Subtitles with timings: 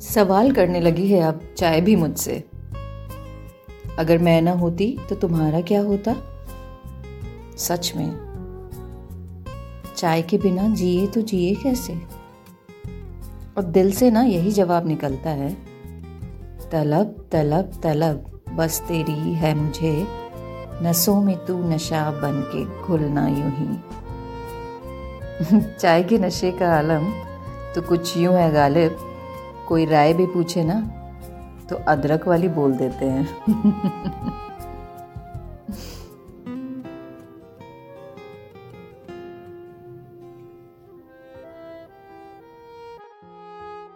[0.00, 2.44] सवाल करने लगी है अब चाय भी मुझसे।
[3.98, 6.14] अगर मैं ना होती तो तुम्हारा क्या होता?
[7.56, 8.30] सच में।
[9.96, 11.94] चाय के बिना जिए तो जिए कैसे?
[13.56, 15.56] और दिल से ना यही जवाब निकलता है,
[16.72, 20.06] तलब तलब तलब, बस तेरी है मुझे।
[20.82, 23.78] नसों में तू नशा बन के घुलना यूँ ही।
[25.80, 27.10] चाय के नशे का आलम
[27.74, 29.06] तो कुछ यूँ है गालिब।
[29.70, 30.80] कोई राय भी पूछे ना
[31.70, 33.26] तो अदरक वाली बोल देते हैं।